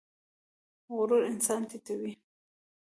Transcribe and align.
غرور 0.95 1.23
انسان 1.31 1.61
ټیټوي 1.69 2.11